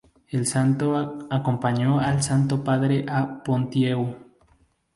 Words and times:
El 0.31 0.47
santo 0.47 1.27
acompañó 1.29 1.99
al 1.99 2.23
Santo 2.23 2.63
Padre 2.63 3.05
a 3.07 3.43
Ponthieu. 3.43 4.15